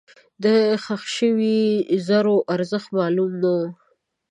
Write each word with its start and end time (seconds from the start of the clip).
دښخ 0.43 1.01
شوي 1.17 1.59
زرو 2.07 2.35
ارزښت 2.55 2.89
معلوم 2.97 3.31
نه 3.41 3.51
و. 3.57 3.61